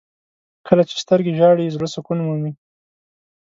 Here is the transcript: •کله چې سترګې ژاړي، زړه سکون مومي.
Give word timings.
•کله 0.67 0.81
چې 0.89 0.95
سترګې 1.03 1.31
ژاړي، 1.39 1.73
زړه 1.75 1.87
سکون 1.95 2.19
مومي. 2.25 2.53